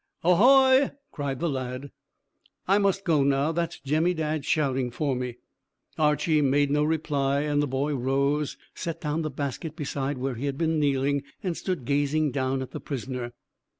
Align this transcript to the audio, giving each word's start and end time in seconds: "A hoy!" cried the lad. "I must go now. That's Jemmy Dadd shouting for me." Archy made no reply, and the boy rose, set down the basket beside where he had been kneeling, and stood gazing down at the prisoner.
"A 0.23 0.33
hoy!" 0.33 0.91
cried 1.11 1.39
the 1.39 1.47
lad. 1.47 1.91
"I 2.67 2.79
must 2.79 3.03
go 3.03 3.21
now. 3.23 3.51
That's 3.51 3.79
Jemmy 3.81 4.15
Dadd 4.15 4.45
shouting 4.45 4.89
for 4.89 5.15
me." 5.15 5.37
Archy 5.95 6.41
made 6.41 6.71
no 6.71 6.83
reply, 6.83 7.41
and 7.41 7.61
the 7.61 7.67
boy 7.67 7.93
rose, 7.93 8.57
set 8.73 8.99
down 8.99 9.21
the 9.21 9.29
basket 9.29 9.75
beside 9.75 10.17
where 10.17 10.33
he 10.33 10.47
had 10.47 10.57
been 10.57 10.79
kneeling, 10.79 11.21
and 11.43 11.55
stood 11.55 11.85
gazing 11.85 12.31
down 12.31 12.63
at 12.63 12.71
the 12.71 12.79
prisoner. 12.79 13.33